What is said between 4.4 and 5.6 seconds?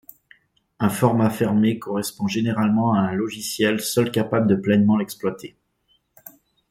de pleinement l'exploiter.